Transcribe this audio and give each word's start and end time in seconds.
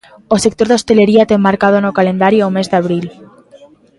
O 0.35 0.37
sector 0.45 0.67
da 0.67 0.77
hostalería 0.77 1.27
ten 1.29 1.45
marcado 1.47 1.77
no 1.81 1.95
calendario 1.97 2.41
o 2.49 2.53
mes 2.55 2.67
de 2.71 2.75
abril. 2.81 3.05